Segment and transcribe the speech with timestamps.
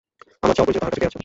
[0.43, 1.19] আমার চেয়ে অপরিচিত তাহার কাছে কে আছে?